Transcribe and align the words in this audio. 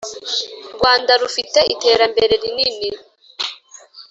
rwanda 0.75 1.11
rufite 1.21 1.59
iterambere 1.73 2.33
rinini 2.41 2.89